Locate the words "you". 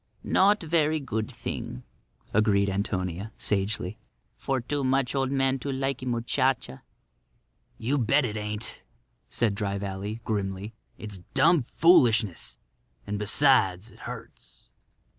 7.77-7.99